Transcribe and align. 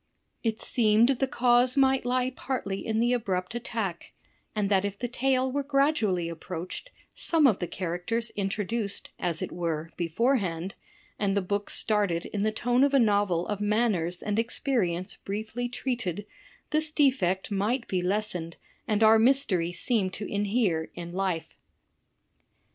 It 0.41 0.59
seemed 0.59 1.09
the 1.09 1.27
cause 1.27 1.77
might 1.77 2.07
lie 2.07 2.31
partly 2.35 2.83
in 2.83 2.99
the 2.99 3.13
abrupt 3.13 3.53
attack; 3.53 4.13
and 4.55 4.67
that 4.67 4.83
if 4.83 4.97
the 4.97 5.07
tale 5.07 5.51
were 5.51 5.61
gradually 5.61 6.27
approached, 6.27 6.89
some 7.13 7.45
of 7.45 7.59
the 7.59 7.67
characters 7.67 8.31
introduced 8.31 9.11
(as 9.19 9.43
it 9.43 9.51
were) 9.51 9.91
beforehand, 9.97 10.73
and 11.19 11.37
the 11.37 11.41
book 11.43 11.69
started 11.69 12.25
in 12.25 12.41
the 12.41 12.51
tone 12.51 12.83
of 12.83 12.95
a 12.95 12.99
novel 12.99 13.45
of 13.45 13.61
manners 13.61 14.23
and 14.23 14.39
experience 14.39 15.17
briefly 15.17 15.69
treated, 15.69 16.25
this 16.71 16.89
defect 16.89 17.51
might 17.51 17.87
be 17.87 18.01
lessened 18.01 18.57
and 18.87 19.03
our 19.03 19.19
mystery 19.19 19.71
seem 19.71 20.09
to 20.09 20.25
inhere 20.27 20.89
in 20.95 21.13
life." 21.13 21.55